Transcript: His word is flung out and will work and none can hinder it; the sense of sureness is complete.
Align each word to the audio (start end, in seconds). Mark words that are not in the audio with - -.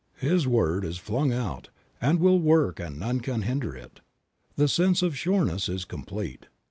His 0.17 0.47
word 0.47 0.83
is 0.83 0.97
flung 0.97 1.31
out 1.31 1.69
and 2.01 2.19
will 2.19 2.39
work 2.39 2.79
and 2.79 2.97
none 2.99 3.19
can 3.19 3.43
hinder 3.43 3.75
it; 3.75 3.99
the 4.55 4.67
sense 4.67 5.03
of 5.03 5.15
sureness 5.15 5.69
is 5.69 5.85
complete. 5.85 6.47